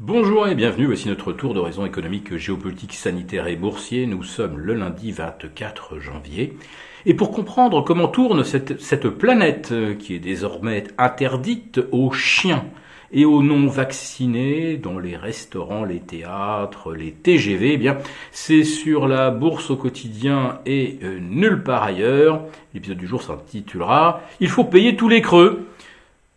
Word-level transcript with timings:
Bonjour 0.00 0.48
et 0.48 0.56
bienvenue, 0.56 0.86
voici 0.86 1.06
notre 1.06 1.32
tour 1.32 1.54
d'horizon 1.54 1.86
économique, 1.86 2.36
géopolitique, 2.36 2.94
sanitaire 2.94 3.46
et 3.46 3.54
boursier. 3.54 4.06
Nous 4.06 4.24
sommes 4.24 4.58
le 4.58 4.74
lundi 4.74 5.12
24 5.12 6.00
janvier. 6.00 6.58
Et 7.06 7.14
pour 7.14 7.30
comprendre 7.30 7.80
comment 7.84 8.08
tourne 8.08 8.42
cette, 8.42 9.08
planète 9.10 9.70
euh, 9.70 9.94
qui 9.94 10.16
est 10.16 10.18
désormais 10.18 10.82
interdite 10.98 11.80
aux 11.92 12.10
chiens 12.10 12.64
et 13.12 13.24
aux 13.24 13.40
non-vaccinés 13.40 14.78
dans 14.78 14.98
les 14.98 15.16
restaurants, 15.16 15.84
les 15.84 16.00
théâtres, 16.00 16.92
les 16.92 17.12
TGV, 17.12 17.74
eh 17.74 17.76
bien, 17.76 17.98
c'est 18.32 18.64
sur 18.64 19.06
la 19.06 19.30
bourse 19.30 19.70
au 19.70 19.76
quotidien 19.76 20.58
et 20.66 20.98
euh, 21.04 21.20
nulle 21.20 21.62
part 21.62 21.84
ailleurs. 21.84 22.42
L'épisode 22.74 22.98
du 22.98 23.06
jour 23.06 23.22
s'intitulera 23.22 24.22
Il 24.40 24.48
faut 24.48 24.64
payer 24.64 24.96
tous 24.96 25.08
les 25.08 25.22
creux, 25.22 25.68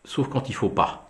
sauf 0.04 0.28
quand 0.28 0.48
il 0.48 0.54
faut 0.54 0.70
pas. 0.70 1.07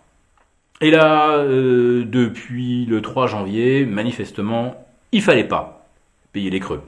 Et 0.80 0.90
là, 0.90 1.38
euh, 1.38 2.04
depuis 2.04 2.86
le 2.86 3.02
3 3.02 3.26
janvier, 3.26 3.84
manifestement, 3.84 4.86
il 5.10 5.22
fallait 5.22 5.48
pas 5.48 5.88
payer 6.32 6.50
les 6.50 6.60
creux. 6.60 6.82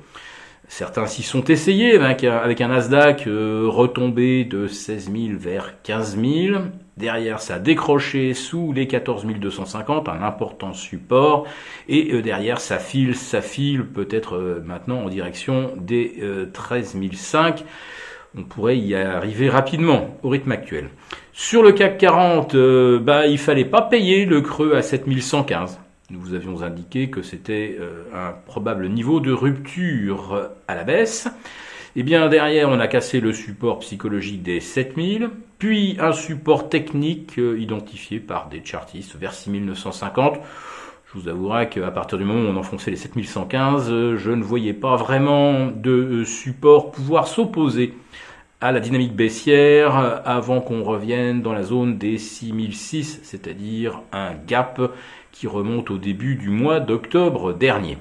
Certains 0.68 1.06
s'y 1.06 1.24
sont 1.24 1.42
essayés 1.46 1.96
avec 1.96 2.22
un, 2.22 2.68
Nasdaq 2.68 3.26
euh, 3.26 3.64
retombé 3.66 4.44
de 4.44 4.68
16 4.68 5.10
000 5.10 5.38
vers 5.38 5.82
15 5.82 6.16
000. 6.20 6.60
Derrière, 6.96 7.40
ça 7.40 7.54
a 7.54 7.58
décroché 7.58 8.34
sous 8.34 8.72
les 8.72 8.86
14 8.86 9.26
250, 9.26 10.08
un 10.08 10.22
important 10.22 10.72
support. 10.72 11.48
Et 11.88 12.12
euh, 12.12 12.22
derrière, 12.22 12.60
ça 12.60 12.78
file, 12.78 13.16
ça 13.16 13.42
file 13.42 13.84
peut-être 13.84 14.62
maintenant 14.64 15.02
en 15.02 15.08
direction 15.08 15.72
des 15.76 16.22
13 16.52 16.96
500 17.12 17.64
on 18.36 18.44
pourrait 18.44 18.78
y 18.78 18.94
arriver 18.94 19.48
rapidement 19.48 20.16
au 20.22 20.28
rythme 20.28 20.52
actuel. 20.52 20.90
Sur 21.32 21.62
le 21.62 21.72
CAC 21.72 21.98
40, 21.98 22.54
euh, 22.54 22.98
bah, 22.98 23.26
il 23.26 23.38
fallait 23.38 23.64
pas 23.64 23.82
payer 23.82 24.26
le 24.26 24.40
creux 24.40 24.74
à 24.74 24.82
7115. 24.82 25.80
Nous 26.10 26.20
vous 26.20 26.34
avions 26.34 26.62
indiqué 26.62 27.08
que 27.08 27.22
c'était 27.22 27.76
euh, 27.80 28.04
un 28.14 28.32
probable 28.32 28.88
niveau 28.88 29.20
de 29.20 29.32
rupture 29.32 30.50
à 30.68 30.74
la 30.74 30.84
baisse. 30.84 31.28
Et 31.96 32.00
eh 32.00 32.02
bien 32.04 32.28
derrière, 32.28 32.68
on 32.68 32.78
a 32.78 32.86
cassé 32.86 33.18
le 33.18 33.32
support 33.32 33.80
psychologique 33.80 34.44
des 34.44 34.60
7000, 34.60 35.30
puis 35.58 35.96
un 35.98 36.12
support 36.12 36.68
technique 36.68 37.36
euh, 37.38 37.58
identifié 37.58 38.20
par 38.20 38.48
des 38.48 38.64
chartistes 38.64 39.16
vers 39.16 39.34
6950. 39.34 40.38
Je 41.12 41.18
vous 41.18 41.28
avouerai 41.28 41.68
qu'à 41.68 41.90
partir 41.90 42.18
du 42.18 42.24
moment 42.24 42.48
où 42.48 42.52
on 42.52 42.56
enfonçait 42.56 42.92
les 42.92 42.96
7115, 42.96 43.88
je 44.16 44.30
ne 44.30 44.44
voyais 44.44 44.72
pas 44.72 44.94
vraiment 44.94 45.66
de 45.66 46.22
support 46.22 46.92
pouvoir 46.92 47.26
s'opposer 47.26 47.94
à 48.60 48.72
la 48.72 48.80
dynamique 48.80 49.16
baissière 49.16 50.22
avant 50.24 50.60
qu'on 50.60 50.82
revienne 50.82 51.40
dans 51.40 51.52
la 51.52 51.62
zone 51.62 51.96
des 51.96 52.18
6006, 52.18 53.20
c'est-à-dire 53.22 54.02
un 54.12 54.34
gap 54.46 54.80
qui 55.32 55.46
remonte 55.46 55.90
au 55.90 55.96
début 55.96 56.34
du 56.34 56.50
mois 56.50 56.80
d'octobre 56.80 57.54
dernier. 57.54 57.96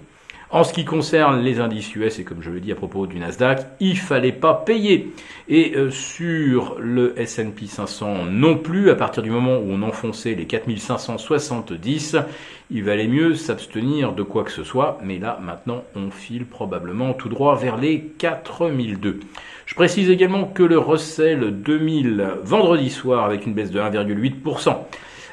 En 0.51 0.63
ce 0.63 0.73
qui 0.73 0.83
concerne 0.83 1.43
les 1.43 1.59
indices 1.59 1.95
US, 1.95 2.17
et 2.17 2.23
comme 2.23 2.41
je 2.41 2.49
le 2.49 2.59
dis 2.59 2.71
à 2.71 2.75
propos 2.75 3.05
du 3.05 3.19
Nasdaq, 3.19 3.67
il 3.79 3.99
fallait 3.99 4.31
pas 4.31 4.55
payer. 4.55 5.13
Et 5.47 5.75
euh, 5.75 5.91
sur 5.91 6.75
le 6.79 7.13
S&P 7.19 7.67
500 7.67 8.25
non 8.31 8.57
plus, 8.57 8.89
à 8.89 8.95
partir 8.95 9.21
du 9.21 9.29
moment 9.29 9.57
où 9.57 9.67
on 9.69 9.83
enfonçait 9.83 10.33
les 10.33 10.47
4570, 10.47 12.17
il 12.71 12.83
valait 12.83 13.05
mieux 13.05 13.35
s'abstenir 13.35 14.13
de 14.13 14.23
quoi 14.23 14.43
que 14.43 14.51
ce 14.51 14.63
soit. 14.63 14.97
Mais 15.03 15.19
là, 15.19 15.39
maintenant, 15.39 15.83
on 15.95 16.09
file 16.09 16.47
probablement 16.47 17.13
tout 17.13 17.29
droit 17.29 17.55
vers 17.55 17.77
les 17.77 18.01
4002. 18.17 19.19
Je 19.67 19.75
précise 19.75 20.09
également 20.09 20.45
que 20.45 20.63
le 20.63 20.79
Russell 20.79 21.61
2000, 21.61 22.27
vendredi 22.41 22.89
soir, 22.89 23.23
avec 23.23 23.45
une 23.45 23.53
baisse 23.53 23.69
de 23.69 23.79
1,8%, 23.79 24.77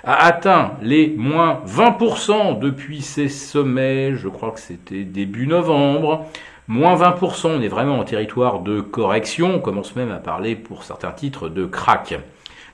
a 0.05 0.25
atteint 0.25 0.73
les 0.83 1.15
moins 1.17 1.63
20% 1.67 2.59
depuis 2.59 3.03
ses 3.03 3.29
sommets, 3.29 4.15
je 4.15 4.29
crois 4.29 4.51
que 4.51 4.61
c'était 4.61 5.05
début 5.05 5.47
novembre. 5.47 6.27
Moins 6.69 6.97
20%, 6.97 7.59
on 7.59 7.61
est 7.61 7.69
vraiment 7.69 7.99
en 7.99 8.05
territoire 8.05 8.61
de 8.61 8.81
correction, 8.81 9.55
on 9.57 9.61
commence 9.61 9.95
même 9.95 10.11
à 10.11 10.17
parler 10.17 10.57
pour 10.57 10.83
certains 10.83 11.13
titres 11.13 11.49
de 11.49 11.65
crack. 11.65 12.19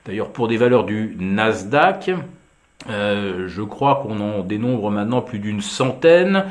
D'ailleurs, 0.05 0.29
pour 0.29 0.47
des 0.47 0.57
valeurs 0.57 0.83
du 0.83 1.15
Nasdaq, 1.19 2.11
euh, 2.89 3.47
je 3.47 3.61
crois 3.61 4.01
qu'on 4.03 4.19
en 4.19 4.41
dénombre 4.41 4.89
maintenant 4.91 5.21
plus 5.21 5.39
d'une 5.39 5.61
centaine 5.61 6.45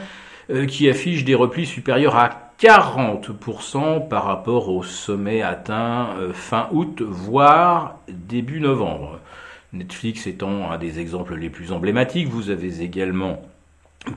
euh, 0.51 0.67
qui 0.67 0.89
affichent 0.89 1.25
des 1.25 1.35
replis 1.35 1.67
supérieurs 1.67 2.17
à 2.17 2.31
40% 2.61 4.09
par 4.09 4.25
rapport 4.25 4.69
au 4.69 4.83
sommet 4.83 5.43
atteint 5.43 6.11
euh, 6.19 6.33
fin 6.33 6.69
août, 6.73 7.03
voire 7.03 7.97
début 8.09 8.61
novembre. 8.61 9.19
Netflix 9.73 10.27
étant 10.27 10.71
un 10.71 10.79
des 10.79 11.01
exemples 11.01 11.35
les 11.35 11.49
plus 11.49 11.73
emblématiques, 11.73 12.29
vous 12.29 12.51
avez 12.51 12.83
également 12.83 13.41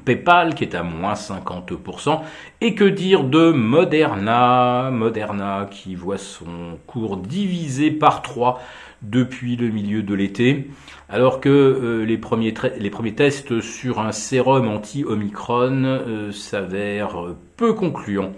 PayPal 0.03 0.55
qui 0.55 0.63
est 0.63 0.75
à 0.75 0.83
moins 0.83 1.13
50%. 1.13 2.21
Et 2.61 2.75
que 2.75 2.83
dire 2.83 3.23
de 3.23 3.51
Moderna? 3.51 4.89
Moderna 4.91 5.67
qui 5.69 5.95
voit 5.95 6.17
son 6.17 6.77
cours 6.88 7.17
divisé 7.17 7.91
par 7.91 8.21
3 8.21 8.61
depuis 9.01 9.55
le 9.55 9.69
milieu 9.69 10.01
de 10.01 10.13
l'été, 10.15 10.69
alors 11.09 11.39
que 11.39 11.49
euh, 11.49 12.05
les, 12.05 12.17
premiers 12.17 13.15
tests 13.15 13.61
sur 13.61 13.99
un 13.99 14.11
sérum 14.11 14.67
anti-Omicron 14.67 15.83
euh, 15.83 16.31
s'avèrent 16.31 17.35
peu 17.55 17.73
concluants. 17.73 18.31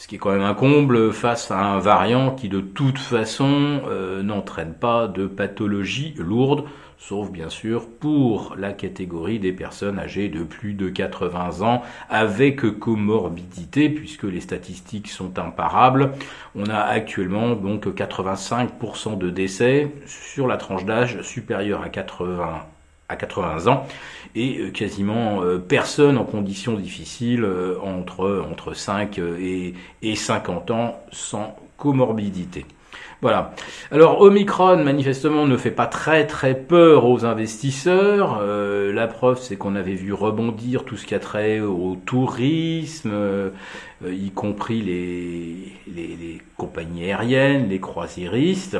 Ce 0.00 0.08
qui 0.08 0.14
est 0.14 0.18
quand 0.18 0.30
même 0.30 0.40
un 0.40 0.54
comble 0.54 1.12
face 1.12 1.50
à 1.50 1.58
un 1.58 1.78
variant 1.78 2.34
qui 2.34 2.48
de 2.48 2.62
toute 2.62 2.96
façon 2.96 3.82
euh, 3.86 4.22
n'entraîne 4.22 4.72
pas 4.72 5.06
de 5.06 5.26
pathologie 5.26 6.14
lourde, 6.16 6.64
sauf 6.96 7.30
bien 7.30 7.50
sûr 7.50 7.86
pour 7.86 8.56
la 8.56 8.72
catégorie 8.72 9.38
des 9.38 9.52
personnes 9.52 9.98
âgées 9.98 10.30
de 10.30 10.42
plus 10.42 10.72
de 10.72 10.88
80 10.88 11.60
ans 11.60 11.82
avec 12.08 12.62
comorbidité, 12.78 13.90
puisque 13.90 14.24
les 14.24 14.40
statistiques 14.40 15.08
sont 15.08 15.38
imparables. 15.38 16.12
On 16.54 16.64
a 16.64 16.78
actuellement 16.78 17.54
donc 17.54 17.86
85% 17.86 19.18
de 19.18 19.28
décès 19.28 19.92
sur 20.06 20.46
la 20.46 20.56
tranche 20.56 20.86
d'âge 20.86 21.20
supérieure 21.20 21.82
à 21.82 21.90
80 21.90 22.62
à 23.10 23.16
80 23.16 23.66
ans 23.66 23.86
et 24.34 24.58
euh, 24.58 24.70
quasiment 24.70 25.42
euh, 25.42 25.58
personne 25.58 26.16
en 26.16 26.24
conditions 26.24 26.74
difficiles 26.74 27.44
euh, 27.44 27.78
entre, 27.82 28.44
entre 28.50 28.72
5 28.74 29.18
et, 29.18 29.74
et 30.02 30.14
50 30.14 30.70
ans 30.70 31.00
sans 31.10 31.56
comorbidité. 31.76 32.64
Voilà. 33.22 33.52
Alors 33.90 34.20
Omicron 34.22 34.82
manifestement 34.82 35.46
ne 35.46 35.56
fait 35.56 35.70
pas 35.70 35.86
très 35.86 36.26
très 36.26 36.54
peur 36.54 37.04
aux 37.04 37.24
investisseurs. 37.24 38.40
la 38.42 39.06
preuve 39.06 39.38
c'est 39.40 39.56
qu'on 39.56 39.76
avait 39.76 39.94
vu 39.94 40.12
rebondir 40.12 40.84
tout 40.84 40.96
ce 40.96 41.06
qui 41.06 41.14
a 41.14 41.18
trait 41.18 41.60
au 41.60 41.96
tourisme, 42.06 43.12
y 44.06 44.30
compris 44.30 44.80
les, 44.80 46.40
compagnies 46.56 47.04
aériennes, 47.04 47.68
les 47.68 47.80
croisiéristes. 47.80 48.78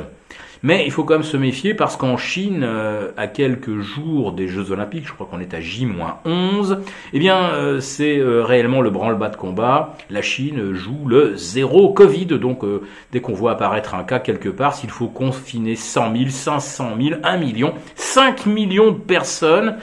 Mais 0.63 0.85
il 0.85 0.91
faut 0.91 1.03
quand 1.03 1.15
même 1.15 1.23
se 1.23 1.37
méfier 1.37 1.73
parce 1.73 1.97
qu'en 1.97 2.17
Chine, 2.17 2.61
euh, 2.63 3.11
à 3.17 3.27
quelques 3.27 3.79
jours 3.79 4.31
des 4.31 4.47
Jeux 4.47 4.71
Olympiques, 4.71 5.07
je 5.07 5.13
crois 5.13 5.25
qu'on 5.25 5.39
est 5.39 5.55
à 5.55 5.59
J-11, 5.59 6.77
eh 7.13 7.19
bien 7.19 7.49
euh, 7.53 7.79
c'est 7.79 8.17
euh, 8.19 8.43
réellement 8.43 8.81
le 8.81 8.91
branle-bas 8.91 9.29
de 9.29 9.35
combat. 9.37 9.97
La 10.11 10.21
Chine 10.21 10.73
joue 10.73 11.07
le 11.07 11.35
zéro 11.35 11.93
Covid, 11.93 12.27
donc 12.27 12.63
dès 13.11 13.21
qu'on 13.21 13.33
voit 13.33 13.51
apparaître 13.51 13.95
un 13.95 14.03
cas 14.03 14.19
quelque 14.31 14.49
part, 14.49 14.75
s'il 14.75 14.89
faut 14.89 15.07
confiner 15.07 15.75
100 15.75 16.15
000, 16.15 16.29
500 16.29 16.91
000, 16.99 17.19
1 17.23 17.37
million, 17.37 17.73
5 17.95 18.45
millions 18.45 18.91
de 18.91 18.99
personnes, 18.99 19.77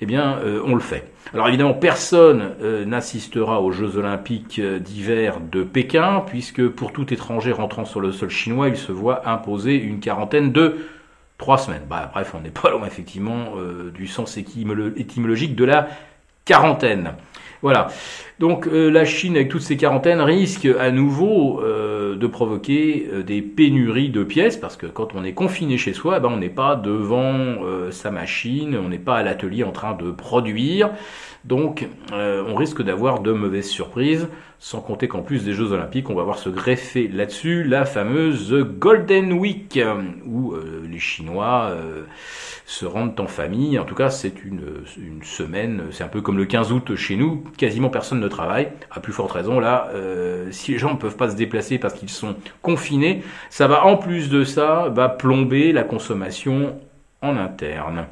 eh 0.00 0.06
bien 0.06 0.38
on 0.64 0.74
le 0.74 0.80
fait. 0.80 1.14
Alors 1.34 1.48
évidemment, 1.48 1.74
personne 1.74 2.52
euh, 2.62 2.84
n'assistera 2.84 3.60
aux 3.60 3.72
Jeux 3.72 3.96
olympiques 3.96 4.60
euh, 4.60 4.78
d'hiver 4.78 5.40
de 5.40 5.64
Pékin, 5.64 6.22
puisque 6.24 6.68
pour 6.68 6.92
tout 6.92 7.12
étranger 7.12 7.50
rentrant 7.50 7.84
sur 7.84 8.00
le 8.00 8.12
sol 8.12 8.30
chinois, 8.30 8.68
il 8.68 8.76
se 8.76 8.92
voit 8.92 9.28
imposer 9.28 9.74
une 9.74 9.98
quarantaine 9.98 10.52
de 10.52 10.76
trois 11.36 11.58
semaines. 11.58 11.82
Bah, 11.90 12.08
bref, 12.12 12.34
on 12.38 12.40
n'est 12.40 12.50
pas 12.50 12.70
loin 12.70 12.86
effectivement 12.86 13.54
euh, 13.56 13.90
du 13.90 14.06
sens 14.06 14.36
étymologique 14.36 15.56
de 15.56 15.64
la 15.64 15.88
quarantaine. 16.44 17.14
Voilà. 17.62 17.88
Donc 18.38 18.68
la 18.70 19.06
Chine, 19.06 19.36
avec 19.36 19.48
toutes 19.48 19.62
ces 19.62 19.78
quarantaines, 19.78 20.20
risque 20.20 20.68
à 20.78 20.90
nouveau 20.90 21.62
de 22.16 22.26
provoquer 22.26 23.08
des 23.26 23.42
pénuries 23.42 24.10
de 24.10 24.24
pièces, 24.24 24.56
parce 24.56 24.76
que 24.76 24.86
quand 24.86 25.14
on 25.14 25.24
est 25.24 25.32
confiné 25.32 25.78
chez 25.78 25.92
soi, 25.92 26.20
ben, 26.20 26.30
on 26.32 26.36
n'est 26.36 26.48
pas 26.48 26.76
devant 26.76 27.90
sa 27.90 28.10
machine, 28.10 28.76
on 28.76 28.88
n'est 28.88 28.98
pas 28.98 29.16
à 29.16 29.22
l'atelier 29.22 29.64
en 29.64 29.72
train 29.72 29.94
de 29.94 30.10
produire. 30.10 30.90
Donc 31.44 31.86
euh, 32.12 32.42
on 32.48 32.54
risque 32.54 32.82
d'avoir 32.82 33.20
de 33.20 33.32
mauvaises 33.32 33.68
surprises, 33.68 34.28
sans 34.58 34.80
compter 34.80 35.08
qu'en 35.08 35.20
plus 35.20 35.44
des 35.44 35.52
Jeux 35.52 35.72
Olympiques, 35.72 36.08
on 36.08 36.14
va 36.14 36.22
voir 36.22 36.38
se 36.38 36.48
greffer 36.48 37.06
là-dessus 37.06 37.64
la 37.64 37.84
fameuse 37.84 38.54
Golden 38.78 39.34
Week, 39.34 39.76
euh, 39.76 40.00
Chinois 40.98 41.68
euh, 41.70 42.04
se 42.66 42.86
rendent 42.86 43.18
en 43.18 43.26
famille. 43.26 43.78
En 43.78 43.84
tout 43.84 43.94
cas, 43.94 44.10
c'est 44.10 44.44
une, 44.44 44.60
semaine, 45.22 45.84
c'est 45.90 46.04
un 46.04 46.08
peu 46.08 46.20
comme 46.20 46.38
le 46.38 46.44
15 46.44 46.72
août 46.72 46.94
chez 46.96 47.16
nous, 47.16 47.44
quasiment 47.56 47.90
personne 47.90 48.20
ne 48.20 48.28
travaille. 48.28 48.68
À 48.90 49.00
plus 49.00 49.12
forte 49.12 49.32
raison, 49.32 49.60
là, 49.60 49.90
si 50.50 50.72
les 50.72 50.78
gens 50.78 50.92
ne 50.92 50.98
peuvent 50.98 51.16
pas 51.16 51.30
se 51.30 51.36
déplacer 51.36 51.78
parce 51.78 51.94
qu'ils 51.94 52.10
sont 52.10 52.36
confinés, 52.62 53.22
ça 53.50 53.66
va 53.66 53.84
en 53.86 53.96
plus 53.96 54.28
de 54.28 54.44
ça, 54.44 54.88
va 54.90 55.08
plomber 55.08 55.72
la 55.72 55.84
consommation 55.84 56.78
en 57.22 57.36
interne. 57.36 58.06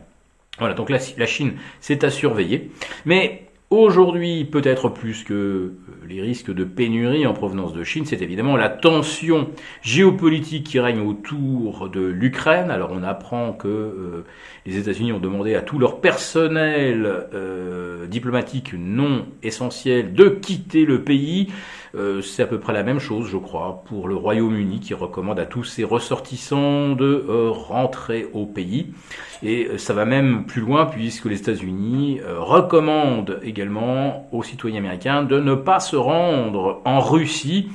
Voilà, 0.58 0.74
donc 0.74 0.90
la, 0.90 0.98
la 1.16 1.26
Chine, 1.26 1.54
c'est 1.80 2.04
à 2.04 2.10
surveiller. 2.10 2.70
Mais 3.04 3.42
Aujourd'hui, 3.72 4.44
peut-être 4.44 4.90
plus 4.90 5.24
que 5.24 5.32
euh, 5.32 5.72
les 6.06 6.20
risques 6.20 6.52
de 6.52 6.62
pénurie 6.62 7.26
en 7.26 7.32
provenance 7.32 7.72
de 7.72 7.84
Chine, 7.84 8.04
c'est 8.04 8.20
évidemment 8.20 8.54
la 8.54 8.68
tension 8.68 9.48
géopolitique 9.80 10.66
qui 10.66 10.78
règne 10.78 11.00
autour 11.00 11.88
de 11.88 12.02
l'Ukraine. 12.02 12.70
Alors 12.70 12.90
on 12.92 13.02
apprend 13.02 13.54
que 13.54 13.68
euh, 13.68 14.24
les 14.66 14.76
États-Unis 14.76 15.14
ont 15.14 15.20
demandé 15.20 15.54
à 15.54 15.62
tout 15.62 15.78
leur 15.78 16.02
personnel 16.02 17.06
euh, 17.32 18.06
diplomatique 18.08 18.74
non 18.74 19.24
essentiel 19.42 20.12
de 20.12 20.28
quitter 20.28 20.84
le 20.84 21.02
pays. 21.02 21.50
Euh, 21.94 22.22
c'est 22.22 22.42
à 22.42 22.46
peu 22.46 22.58
près 22.58 22.72
la 22.72 22.82
même 22.82 22.98
chose, 22.98 23.28
je 23.28 23.36
crois, 23.36 23.82
pour 23.84 24.08
le 24.08 24.14
Royaume-Uni 24.14 24.80
qui 24.80 24.94
recommande 24.94 25.38
à 25.38 25.44
tous 25.44 25.64
ses 25.64 25.84
ressortissants 25.84 26.90
de 26.90 27.26
euh, 27.28 27.50
rentrer 27.50 28.28
au 28.32 28.46
pays. 28.46 28.94
Et 29.42 29.66
euh, 29.66 29.78
ça 29.78 29.92
va 29.92 30.06
même 30.06 30.46
plus 30.46 30.62
loin 30.62 30.86
puisque 30.86 31.26
les 31.26 31.38
États-Unis 31.38 32.20
recommandent 32.24 33.40
également 33.42 34.28
aux 34.32 34.42
citoyens 34.42 34.78
américains 34.78 35.22
de 35.22 35.38
ne 35.38 35.54
pas 35.54 35.80
se 35.80 35.96
rendre 35.96 36.80
en 36.84 37.00
Russie. 37.00 37.68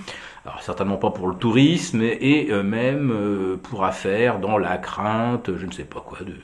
Alors 0.45 0.61
certainement 0.61 0.97
pas 0.97 1.11
pour 1.11 1.27
le 1.27 1.35
tourisme 1.35 2.01
et 2.01 2.49
même 2.63 3.57
pour 3.63 3.83
affaires 3.83 4.39
dans 4.39 4.57
la 4.57 4.77
crainte, 4.77 5.51
je 5.57 5.65
ne 5.65 5.71
sais 5.71 5.83
pas 5.83 5.99
quoi, 5.99 6.19
de, 6.21 6.35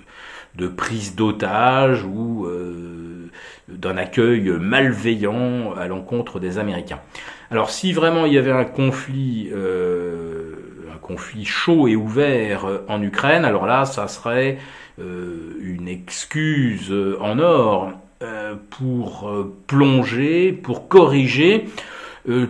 de 0.61 0.67
prise 0.67 1.15
d'otages 1.15 2.03
ou 2.03 2.45
d'un 3.77 3.97
accueil 3.97 4.49
malveillant 4.59 5.73
à 5.75 5.87
l'encontre 5.87 6.39
des 6.39 6.57
Américains. 6.57 6.99
Alors 7.53 7.69
si 7.69 7.93
vraiment 7.93 8.25
il 8.25 8.33
y 8.33 8.39
avait 8.39 8.51
un 8.51 8.65
conflit, 8.65 9.49
euh, 9.53 10.55
un 10.91 10.97
conflit 10.97 11.45
chaud 11.45 11.87
et 11.87 11.95
ouvert 11.95 12.65
euh, 12.65 12.85
en 12.87 12.99
Ukraine, 13.03 13.45
alors 13.45 13.67
là, 13.67 13.85
ça 13.85 14.07
serait 14.07 14.57
euh, 14.99 15.53
une 15.61 15.87
excuse 15.87 16.91
en 17.19 17.37
or 17.39 17.91
pour 18.69 19.29
plonger, 19.67 20.53
pour 20.53 20.87
corriger, 20.87 21.65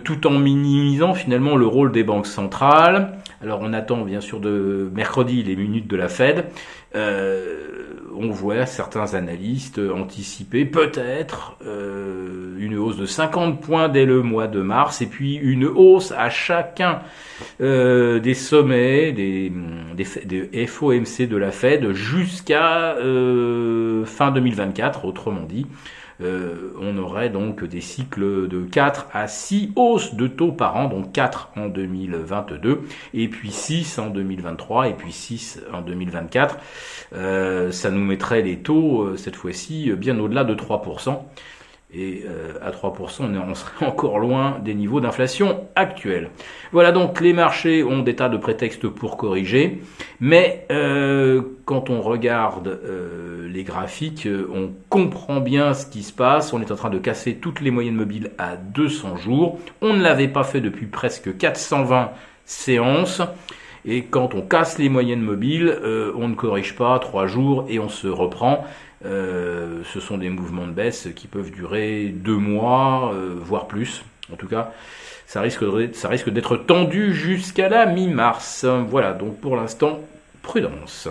tout 0.04 0.26
en 0.28 0.38
minimisant 0.38 1.14
finalement 1.14 1.56
le 1.56 1.66
rôle 1.66 1.90
des 1.90 2.04
banques 2.04 2.28
centrales. 2.28 3.18
Alors 3.42 3.58
on 3.60 3.72
attend 3.72 4.02
bien 4.02 4.20
sûr 4.20 4.38
de 4.38 4.88
mercredi 4.94 5.42
les 5.42 5.56
minutes 5.56 5.88
de 5.88 5.96
la 5.96 6.08
Fed 6.08 6.44
on 8.16 8.30
voit 8.30 8.66
certains 8.66 9.14
analystes 9.14 9.78
anticiper 9.78 10.64
peut-être 10.64 11.56
euh, 11.66 12.56
une 12.58 12.76
hausse 12.76 12.96
de 12.96 13.06
50 13.06 13.60
points 13.60 13.88
dès 13.88 14.04
le 14.04 14.22
mois 14.22 14.46
de 14.46 14.60
mars 14.60 15.02
et 15.02 15.06
puis 15.06 15.34
une 15.36 15.64
hausse 15.64 16.12
à 16.12 16.30
chacun 16.30 17.00
euh, 17.60 18.20
des 18.20 18.34
sommets 18.34 19.12
des, 19.12 19.52
des, 19.94 20.66
FOMC 20.66 21.28
de 21.28 21.36
la 21.36 21.50
Fed 21.50 21.92
jusqu'à 21.92 22.94
euh, 22.94 24.04
fin 24.04 24.30
2024, 24.30 25.04
autrement 25.04 25.44
dit. 25.44 25.66
Euh, 26.20 26.72
on 26.80 26.96
aurait 26.98 27.30
donc 27.30 27.64
des 27.64 27.80
cycles 27.80 28.48
de 28.48 28.64
4 28.64 29.08
à 29.12 29.26
6 29.26 29.72
hausses 29.76 30.14
de 30.14 30.26
taux 30.26 30.52
par 30.52 30.76
an, 30.76 30.88
donc 30.88 31.12
4 31.12 31.50
en 31.56 31.66
2022, 31.66 32.82
et 33.14 33.28
puis 33.28 33.50
6 33.50 33.98
en 33.98 34.10
2023, 34.10 34.88
et 34.88 34.94
puis 34.94 35.12
6 35.12 35.60
en 35.72 35.80
2024. 35.80 36.58
Euh, 37.14 37.72
ça 37.72 37.90
nous 37.90 38.04
mettrait 38.04 38.42
les 38.42 38.58
taux, 38.58 39.02
euh, 39.02 39.16
cette 39.16 39.36
fois-ci, 39.36 39.92
bien 39.92 40.18
au-delà 40.18 40.44
de 40.44 40.54
3%. 40.54 41.24
Et 41.96 42.24
euh, 42.26 42.54
à 42.60 42.72
3%, 42.72 43.22
on 43.36 43.54
serait 43.54 43.86
encore 43.86 44.18
loin 44.18 44.58
des 44.64 44.74
niveaux 44.74 45.00
d'inflation 45.00 45.68
actuels. 45.76 46.30
Voilà 46.72 46.90
donc 46.90 47.20
les 47.20 47.32
marchés 47.32 47.84
ont 47.84 48.02
des 48.02 48.16
tas 48.16 48.28
de 48.28 48.36
prétextes 48.36 48.88
pour 48.88 49.16
corriger, 49.16 49.80
mais 50.18 50.66
euh, 50.72 51.42
quand 51.64 51.90
on 51.90 52.00
regarde 52.00 52.66
euh, 52.66 53.48
les 53.48 53.62
graphiques, 53.62 54.28
on 54.52 54.72
comprend 54.88 55.40
bien 55.40 55.72
ce 55.72 55.86
qui 55.86 56.02
se 56.02 56.12
passe. 56.12 56.52
On 56.52 56.60
est 56.60 56.72
en 56.72 56.76
train 56.76 56.90
de 56.90 56.98
casser 56.98 57.36
toutes 57.36 57.60
les 57.60 57.70
moyennes 57.70 57.94
mobiles 57.94 58.32
à 58.38 58.56
200 58.56 59.16
jours. 59.16 59.60
On 59.80 59.92
ne 59.92 60.02
l'avait 60.02 60.28
pas 60.28 60.44
fait 60.44 60.60
depuis 60.60 60.86
presque 60.86 61.36
420 61.36 62.10
séances. 62.44 63.22
Et 63.84 64.04
quand 64.04 64.34
on 64.34 64.40
casse 64.40 64.78
les 64.78 64.88
moyennes 64.88 65.20
mobiles, 65.20 65.78
on 66.16 66.28
ne 66.28 66.34
corrige 66.34 66.74
pas 66.74 66.98
trois 66.98 67.26
jours 67.26 67.66
et 67.68 67.78
on 67.78 67.88
se 67.90 68.06
reprend. 68.08 68.64
Euh, 69.04 69.82
ce 69.92 70.00
sont 70.00 70.16
des 70.16 70.30
mouvements 70.30 70.66
de 70.66 70.72
baisse 70.72 71.08
qui 71.14 71.26
peuvent 71.26 71.50
durer 71.50 72.08
deux 72.08 72.36
mois, 72.36 73.12
euh, 73.12 73.34
voire 73.38 73.66
plus. 73.66 74.02
En 74.32 74.36
tout 74.36 74.48
cas, 74.48 74.72
ça 75.26 75.40
risque 75.42 76.30
d'être 76.30 76.56
tendu 76.56 77.14
jusqu'à 77.14 77.68
la 77.68 77.86
mi-mars. 77.86 78.64
Voilà, 78.88 79.12
donc 79.12 79.40
pour 79.40 79.56
l'instant, 79.56 80.00
prudence. 80.42 81.08